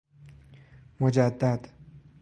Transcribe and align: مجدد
مجدد 0.99 1.69